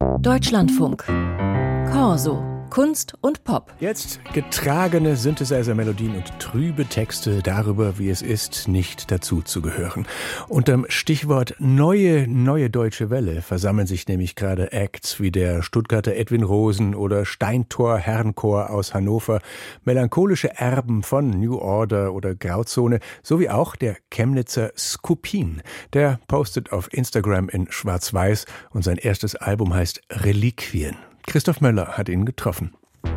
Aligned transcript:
Deutschlandfunk. 0.00 1.04
Corso. 1.92 2.49
Kunst 2.70 3.14
und 3.20 3.42
Pop. 3.42 3.72
Jetzt 3.80 4.20
getragene 4.32 5.16
Synthesizer-Melodien 5.16 6.14
und 6.14 6.38
trübe 6.38 6.86
Texte 6.86 7.42
darüber, 7.42 7.98
wie 7.98 8.08
es 8.08 8.22
ist, 8.22 8.68
nicht 8.68 9.10
dazuzugehören. 9.10 10.06
Unterm 10.48 10.86
Stichwort 10.88 11.56
neue, 11.58 12.28
neue 12.28 12.70
deutsche 12.70 13.10
Welle 13.10 13.42
versammeln 13.42 13.88
sich 13.88 14.06
nämlich 14.06 14.36
gerade 14.36 14.72
Acts 14.72 15.18
wie 15.18 15.32
der 15.32 15.62
Stuttgarter 15.62 16.14
Edwin 16.14 16.44
Rosen 16.44 16.94
oder 16.94 17.26
Steintor 17.26 17.98
Herrenchor 17.98 18.70
aus 18.70 18.94
Hannover, 18.94 19.40
melancholische 19.84 20.56
Erben 20.56 21.02
von 21.02 21.28
New 21.30 21.56
Order 21.56 22.14
oder 22.14 22.36
Grauzone, 22.36 23.00
sowie 23.24 23.48
auch 23.48 23.74
der 23.74 23.96
Chemnitzer 24.10 24.70
Skupin. 24.76 25.62
Der 25.92 26.20
postet 26.28 26.72
auf 26.72 26.92
Instagram 26.92 27.48
in 27.48 27.70
Schwarz-Weiß 27.70 28.46
und 28.70 28.84
sein 28.84 28.96
erstes 28.96 29.34
Album 29.34 29.74
heißt 29.74 30.02
Reliquien. 30.10 30.96
Christoph 31.26 31.60
Möller 31.60 31.88
hat 31.98 32.08
ihn 32.08 32.24
getroffen. 32.24 32.74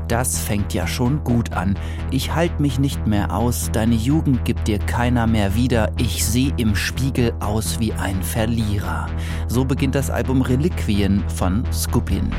Das 0.07 0.39
fängt 0.39 0.73
ja 0.73 0.85
schon 0.85 1.23
gut 1.23 1.53
an. 1.53 1.77
Ich 2.11 2.33
halt 2.35 2.59
mich 2.59 2.79
nicht 2.79 3.07
mehr 3.07 3.33
aus, 3.33 3.69
deine 3.71 3.95
Jugend 3.95 4.45
gibt 4.45 4.67
dir 4.67 4.79
keiner 4.79 5.27
mehr 5.27 5.55
wieder, 5.55 5.91
ich 5.97 6.25
seh 6.25 6.53
im 6.57 6.75
Spiegel 6.75 7.33
aus 7.39 7.79
wie 7.79 7.93
ein 7.93 8.21
Verlierer. 8.21 9.07
So 9.47 9.65
beginnt 9.65 9.95
das 9.95 10.09
Album 10.09 10.41
Reliquien 10.41 11.23
von 11.29 11.63
Skupin. 11.71 12.31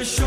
Ich 0.00 0.20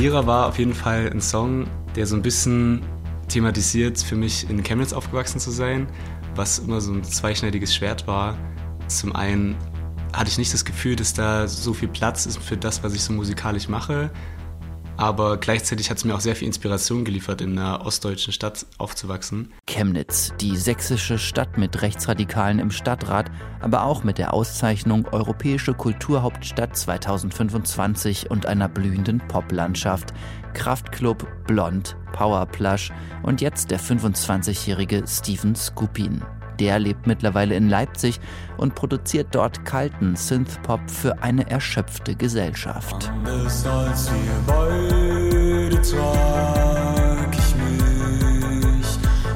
Verlierer 0.00 0.26
war 0.26 0.48
auf 0.48 0.58
jeden 0.58 0.72
Fall 0.72 1.10
ein 1.12 1.20
Song, 1.20 1.66
der 1.94 2.06
so 2.06 2.16
ein 2.16 2.22
bisschen 2.22 2.80
thematisiert, 3.28 3.98
für 3.98 4.16
mich 4.16 4.48
in 4.48 4.62
Chemnitz 4.62 4.94
aufgewachsen 4.94 5.38
zu 5.38 5.50
sein, 5.50 5.88
was 6.34 6.58
immer 6.58 6.80
so 6.80 6.90
ein 6.94 7.04
zweischneidiges 7.04 7.74
Schwert 7.74 8.06
war. 8.06 8.38
Zum 8.88 9.14
einen 9.14 9.56
hatte 10.14 10.30
ich 10.30 10.38
nicht 10.38 10.54
das 10.54 10.64
Gefühl, 10.64 10.96
dass 10.96 11.12
da 11.12 11.46
so 11.46 11.74
viel 11.74 11.88
Platz 11.88 12.24
ist 12.24 12.38
für 12.38 12.56
das, 12.56 12.82
was 12.82 12.94
ich 12.94 13.02
so 13.02 13.12
musikalisch 13.12 13.68
mache 13.68 14.10
aber 15.00 15.38
gleichzeitig 15.38 15.88
hat 15.88 15.96
es 15.96 16.04
mir 16.04 16.14
auch 16.14 16.20
sehr 16.20 16.36
viel 16.36 16.46
Inspiration 16.46 17.06
geliefert, 17.06 17.40
in 17.40 17.58
einer 17.58 17.86
ostdeutschen 17.86 18.34
Stadt 18.34 18.66
aufzuwachsen. 18.76 19.50
Chemnitz, 19.66 20.34
die 20.40 20.56
sächsische 20.56 21.18
Stadt 21.18 21.56
mit 21.56 21.80
Rechtsradikalen 21.80 22.58
im 22.58 22.70
Stadtrat, 22.70 23.30
aber 23.62 23.84
auch 23.84 24.04
mit 24.04 24.18
der 24.18 24.34
Auszeichnung 24.34 25.06
Europäische 25.10 25.72
Kulturhauptstadt 25.72 26.76
2025 26.76 28.30
und 28.30 28.44
einer 28.44 28.68
blühenden 28.68 29.18
Poplandschaft. 29.26 30.12
Kraftclub, 30.52 31.26
Blond, 31.46 31.96
Powerplush 32.12 32.92
und 33.22 33.40
jetzt 33.40 33.70
der 33.70 33.80
25-jährige 33.80 35.04
Steven 35.06 35.54
Skupin. 35.54 36.22
Der 36.60 36.78
lebt 36.78 37.06
mittlerweile 37.06 37.54
in 37.56 37.70
Leipzig 37.70 38.20
und 38.58 38.74
produziert 38.74 39.28
dort 39.32 39.64
kalten 39.64 40.14
Synthpop 40.14 40.90
für 40.90 41.22
eine 41.22 41.48
erschöpfte 41.48 42.14
Gesellschaft. 42.14 43.10
Anders 43.24 43.66
als 43.66 44.10
wir 44.12 44.18
beide 44.46 45.80
trag 45.80 47.32
ich 47.32 47.54
mich 47.56 48.86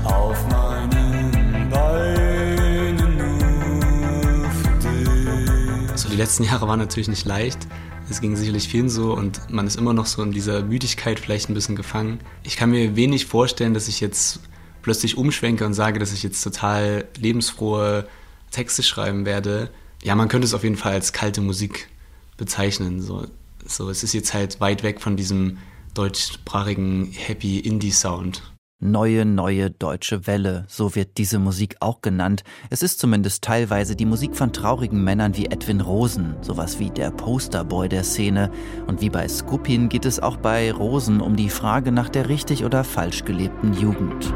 auf 0.04 0.48
meinen 0.48 1.70
Beinen 1.70 3.16
nur 3.16 4.50
für 4.50 4.78
dich. 4.86 5.90
Also 5.90 6.10
die 6.10 6.16
letzten 6.16 6.44
Jahre 6.44 6.68
waren 6.68 6.78
natürlich 6.78 7.08
nicht 7.08 7.24
leicht. 7.24 7.66
Es 8.10 8.20
ging 8.20 8.36
sicherlich 8.36 8.68
vielen 8.68 8.90
so 8.90 9.14
und 9.14 9.50
man 9.50 9.66
ist 9.66 9.76
immer 9.76 9.94
noch 9.94 10.04
so 10.04 10.22
in 10.22 10.30
dieser 10.30 10.62
Müdigkeit 10.62 11.18
vielleicht 11.18 11.48
ein 11.48 11.54
bisschen 11.54 11.74
gefangen. 11.74 12.18
Ich 12.42 12.58
kann 12.58 12.70
mir 12.70 12.96
wenig 12.96 13.24
vorstellen, 13.24 13.72
dass 13.72 13.88
ich 13.88 14.00
jetzt 14.00 14.40
plötzlich 14.84 15.16
umschwenke 15.16 15.66
und 15.66 15.74
sage, 15.74 15.98
dass 15.98 16.12
ich 16.12 16.22
jetzt 16.22 16.42
total 16.42 17.08
lebensfrohe 17.18 18.06
Texte 18.52 18.82
schreiben 18.82 19.26
werde, 19.26 19.70
ja, 20.02 20.14
man 20.14 20.28
könnte 20.28 20.46
es 20.46 20.54
auf 20.54 20.62
jeden 20.62 20.76
Fall 20.76 20.92
als 20.92 21.12
kalte 21.12 21.40
Musik 21.40 21.88
bezeichnen. 22.36 23.00
So, 23.00 23.26
so 23.66 23.88
es 23.88 24.04
ist 24.04 24.12
jetzt 24.12 24.34
halt 24.34 24.60
weit 24.60 24.82
weg 24.82 25.00
von 25.00 25.16
diesem 25.16 25.58
deutschsprachigen 25.94 27.10
Happy 27.12 27.58
Indie-Sound. 27.58 28.42
Neue, 28.80 29.24
neue 29.24 29.70
deutsche 29.70 30.26
Welle, 30.26 30.66
so 30.68 30.94
wird 30.94 31.16
diese 31.16 31.38
Musik 31.38 31.76
auch 31.80 32.02
genannt. 32.02 32.42
Es 32.68 32.82
ist 32.82 32.98
zumindest 32.98 33.42
teilweise 33.42 33.96
die 33.96 34.04
Musik 34.04 34.36
von 34.36 34.52
traurigen 34.52 35.02
Männern 35.02 35.36
wie 35.38 35.46
Edwin 35.46 35.80
Rosen, 35.80 36.34
sowas 36.42 36.78
wie 36.78 36.90
der 36.90 37.10
Posterboy 37.10 37.88
der 37.88 38.04
Szene. 38.04 38.50
Und 38.86 39.00
wie 39.00 39.08
bei 39.08 39.26
Skupin 39.26 39.88
geht 39.88 40.04
es 40.04 40.20
auch 40.20 40.36
bei 40.36 40.70
Rosen 40.70 41.22
um 41.22 41.34
die 41.36 41.48
Frage 41.48 41.92
nach 41.92 42.10
der 42.10 42.28
richtig 42.28 42.64
oder 42.64 42.84
falsch 42.84 43.24
gelebten 43.24 43.72
Jugend. 43.72 44.34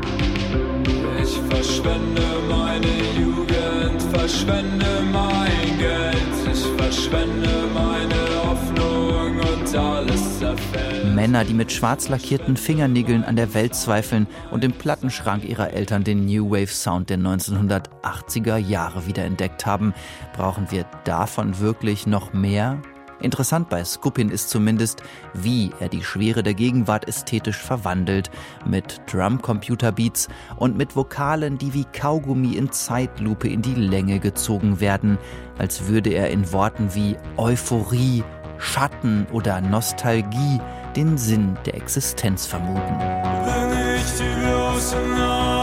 Verschwende 1.49 2.23
meine 2.49 2.87
Jugend, 3.19 4.03
verschwende 4.13 4.87
mein 5.13 5.79
Geld, 5.79 6.17
ich 6.53 6.65
verschwende 6.77 7.49
meine 7.75 8.49
Hoffnung 8.49 9.39
und 9.39 9.77
alles 9.77 10.39
zerfällt. 10.39 11.15
Männer, 11.15 11.45
die 11.45 11.55
mit 11.55 11.73
schwarz 11.73 12.09
lackierten 12.09 12.57
Fingernägeln 12.57 13.25
an 13.25 13.37
der 13.37 13.55
Welt 13.55 13.75
zweifeln 13.75 14.27
und 14.51 14.63
im 14.63 14.73
Plattenschrank 14.73 15.45
ihrer 15.45 15.73
Eltern 15.73 16.05
den 16.05 16.27
New 16.27 16.51
Wave 16.51 16.69
Sound 16.69 17.11
der 17.11 17.19
1980er 17.19 18.57
Jahre 18.57 19.07
wiederentdeckt 19.07 19.67
haben. 19.67 19.95
Brauchen 20.35 20.71
wir 20.71 20.85
davon 21.05 21.59
wirklich 21.59 22.07
noch 22.07 22.33
mehr? 22.33 22.81
Interessant 23.21 23.69
bei 23.69 23.85
Skupin 23.85 24.31
ist 24.31 24.51
zumindest, 24.51 25.03
wie 25.35 25.73
er 25.81 25.89
die 25.89 26.05
Schwere 26.05 26.43
der 26.43 26.55
Gegenwart 26.55 27.09
ästhetisch 27.09 27.59
verwandelt, 27.59 28.31
mit 28.65 29.01
Drum-Computer-Beats 29.11 30.29
und 30.57 30.77
mit 30.77 30.95
Vokalen, 30.95 31.59
die 31.59 31.75
wie 31.75 31.85
Kaugummi 31.85 32.55
in 32.55 32.71
Zeitlupe 32.71 33.49
in 33.49 33.63
die 33.63 33.75
Länge 33.75 34.21
gezogen 34.21 34.81
werden, 34.81 35.19
als 35.59 35.89
würde 35.89 36.11
er 36.11 36.31
in 36.31 36.53
Worten 36.53 36.95
wie 36.95 37.17
Euphorie, 37.37 38.23
Schatten 38.59 39.27
oder 39.33 39.61
Nostalgie 39.61 40.61
den 40.95 41.19
Sinn 41.19 41.57
der 41.65 41.75
Existenz 41.75 42.47
vermuten. 42.47 42.99
Wenn 42.99 43.97
ich 43.97 44.05
die 44.17 44.41
bloße 44.41 44.97
Nostalgie 44.97 45.59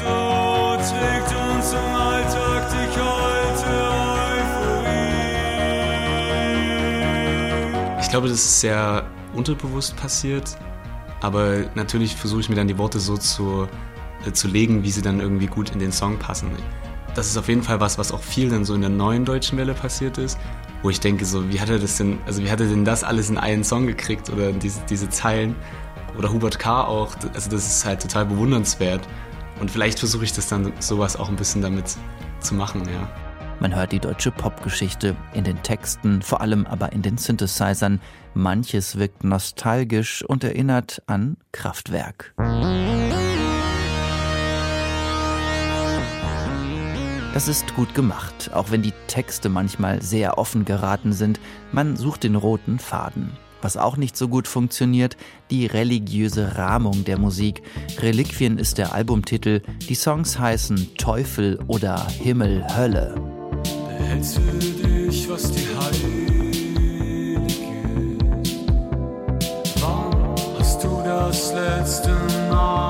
so 0.00 0.76
trägt 0.76 1.32
uns 1.50 1.72
im 1.72 2.23
Ich 8.00 8.10
glaube, 8.10 8.28
das 8.28 8.38
ist 8.38 8.60
sehr 8.60 9.04
unterbewusst 9.34 9.96
passiert, 9.96 10.56
aber 11.20 11.64
natürlich 11.74 12.14
versuche 12.14 12.40
ich 12.40 12.48
mir 12.48 12.54
dann 12.54 12.68
die 12.68 12.78
Worte 12.78 13.00
so 13.00 13.16
zu, 13.16 13.66
äh, 14.24 14.30
zu 14.30 14.46
legen, 14.46 14.84
wie 14.84 14.90
sie 14.90 15.02
dann 15.02 15.18
irgendwie 15.20 15.46
gut 15.46 15.70
in 15.70 15.80
den 15.80 15.90
Song 15.90 16.18
passen. 16.18 16.50
Das 17.14 17.26
ist 17.26 17.36
auf 17.36 17.48
jeden 17.48 17.62
Fall 17.62 17.80
was, 17.80 17.98
was 17.98 18.12
auch 18.12 18.22
viel 18.22 18.50
dann 18.50 18.64
so 18.64 18.74
in 18.74 18.82
der 18.82 18.90
neuen 18.90 19.24
deutschen 19.24 19.58
Welle 19.58 19.74
passiert 19.74 20.18
ist, 20.18 20.38
wo 20.82 20.90
ich 20.90 21.00
denke 21.00 21.24
so, 21.24 21.50
wie 21.50 21.60
hat 21.60 21.70
er 21.70 21.78
das 21.78 21.96
denn, 21.96 22.18
also 22.26 22.42
wie 22.42 22.50
hat 22.50 22.60
er 22.60 22.66
denn 22.66 22.84
das 22.84 23.04
alles 23.04 23.30
in 23.30 23.38
einen 23.38 23.64
Song 23.64 23.86
gekriegt 23.86 24.30
oder 24.30 24.52
diese, 24.52 24.80
diese 24.88 25.08
Zeilen? 25.08 25.56
Oder 26.16 26.30
Hubert 26.32 26.58
K. 26.58 26.84
auch, 26.84 27.16
also 27.34 27.50
das 27.50 27.66
ist 27.66 27.84
halt 27.84 28.02
total 28.02 28.26
bewundernswert. 28.26 29.00
Und 29.60 29.70
vielleicht 29.70 29.98
versuche 29.98 30.24
ich 30.24 30.32
das 30.32 30.46
dann 30.46 30.72
sowas 30.78 31.16
auch 31.16 31.28
ein 31.28 31.36
bisschen 31.36 31.62
damit 31.62 31.96
zu 32.44 32.54
machen, 32.54 32.82
ja. 32.88 33.08
Man 33.60 33.74
hört 33.74 33.92
die 33.92 34.00
deutsche 34.00 34.30
Popgeschichte 34.30 35.16
in 35.32 35.44
den 35.44 35.62
Texten, 35.62 36.22
vor 36.22 36.40
allem 36.40 36.66
aber 36.66 36.92
in 36.92 37.02
den 37.02 37.18
Synthesizern. 37.18 38.00
Manches 38.34 38.98
wirkt 38.98 39.24
nostalgisch 39.24 40.24
und 40.24 40.44
erinnert 40.44 41.02
an 41.06 41.36
Kraftwerk. 41.52 42.34
Das 47.32 47.48
ist 47.48 47.74
gut 47.74 47.94
gemacht, 47.94 48.50
auch 48.54 48.70
wenn 48.70 48.82
die 48.82 48.92
Texte 49.08 49.48
manchmal 49.48 50.02
sehr 50.02 50.38
offen 50.38 50.64
geraten 50.64 51.12
sind. 51.12 51.40
Man 51.72 51.96
sucht 51.96 52.22
den 52.24 52.36
roten 52.36 52.78
Faden. 52.78 53.32
Was 53.64 53.78
auch 53.78 53.96
nicht 53.96 54.14
so 54.14 54.28
gut 54.28 54.46
funktioniert, 54.46 55.16
die 55.50 55.64
religiöse 55.64 56.58
Rahmung 56.58 57.06
der 57.06 57.18
Musik. 57.18 57.62
Reliquien 57.98 58.58
ist 58.58 58.76
der 58.76 58.92
Albumtitel. 58.92 59.62
Die 59.88 59.94
Songs 59.94 60.38
heißen 60.38 60.96
Teufel 60.98 61.58
oder 61.66 62.06
Himmel, 62.10 62.62
Hölle. 62.76 63.14
Behältst 63.88 64.36
du 64.36 64.42
dich, 64.86 65.30
was 65.30 65.50
die 65.50 65.66
Heilige 65.80 66.34
Wann 69.80 70.34
hast 70.58 70.84
du 70.84 71.02
das 71.02 71.54
letzte 71.54 72.10
Mal 72.50 72.84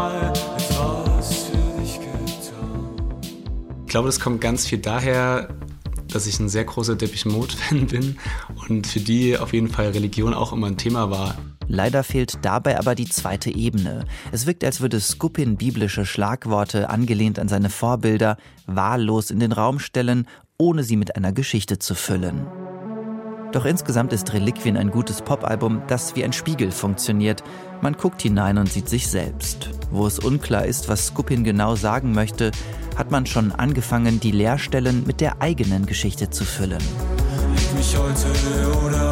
glaube, 3.94 4.08
das 4.08 4.18
kommt 4.18 4.40
ganz 4.40 4.66
viel 4.66 4.78
daher, 4.78 5.46
dass 6.14 6.26
ich 6.26 6.38
ein 6.40 6.48
sehr 6.48 6.64
großer 6.64 6.96
Depeche 6.96 7.28
Mode-Fan 7.28 7.86
bin 7.88 8.16
und 8.68 8.86
für 8.86 9.00
die 9.00 9.36
auf 9.36 9.52
jeden 9.52 9.68
Fall 9.68 9.88
Religion 9.88 10.34
auch 10.34 10.52
immer 10.52 10.68
ein 10.68 10.76
Thema 10.76 11.10
war. 11.10 11.36
Leider 11.66 12.04
fehlt 12.04 12.38
dabei 12.42 12.78
aber 12.78 12.94
die 12.94 13.08
zweite 13.08 13.50
Ebene. 13.50 14.04
Es 14.32 14.46
wirkt, 14.46 14.64
als 14.64 14.80
würde 14.80 15.00
Skupin 15.00 15.56
biblische 15.56 16.04
Schlagworte, 16.04 16.90
angelehnt 16.90 17.38
an 17.38 17.48
seine 17.48 17.70
Vorbilder, 17.70 18.36
wahllos 18.66 19.30
in 19.30 19.40
den 19.40 19.52
Raum 19.52 19.78
stellen, 19.78 20.28
ohne 20.58 20.84
sie 20.84 20.96
mit 20.96 21.16
einer 21.16 21.32
Geschichte 21.32 21.78
zu 21.78 21.94
füllen. 21.94 22.46
Doch 23.52 23.64
insgesamt 23.64 24.12
ist 24.12 24.32
Reliquien 24.32 24.76
ein 24.76 24.90
gutes 24.90 25.22
Popalbum, 25.22 25.82
das 25.86 26.16
wie 26.16 26.24
ein 26.24 26.32
Spiegel 26.32 26.72
funktioniert. 26.72 27.44
Man 27.82 27.92
guckt 27.92 28.20
hinein 28.20 28.58
und 28.58 28.70
sieht 28.70 28.88
sich 28.88 29.06
selbst. 29.06 29.70
Wo 29.92 30.08
es 30.08 30.18
unklar 30.18 30.66
ist, 30.66 30.88
was 30.88 31.06
Skupin 31.06 31.44
genau 31.44 31.76
sagen 31.76 32.12
möchte, 32.12 32.50
hat 32.96 33.10
man 33.10 33.26
schon 33.26 33.52
angefangen, 33.52 34.20
die 34.20 34.30
Leerstellen 34.30 35.04
mit 35.06 35.20
der 35.20 35.40
eigenen 35.42 35.86
Geschichte 35.86 36.30
zu 36.30 36.44
füllen. 36.44 36.82
Leg 37.54 37.74
mich 37.74 37.96
heute 37.96 38.78
oder 38.84 39.10